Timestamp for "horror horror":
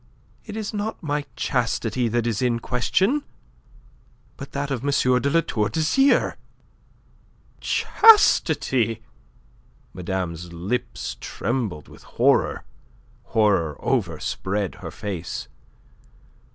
12.01-13.75